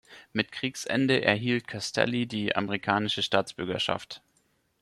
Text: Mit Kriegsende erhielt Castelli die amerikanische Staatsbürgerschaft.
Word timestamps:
Mit 0.33 0.51
Kriegsende 0.51 1.21
erhielt 1.23 1.67
Castelli 1.67 2.25
die 2.25 2.55
amerikanische 2.55 3.21
Staatsbürgerschaft. 3.21 4.23